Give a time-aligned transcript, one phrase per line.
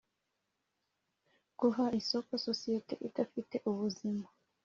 [1.59, 4.25] Guha isoko sosiyete idafite ubuzima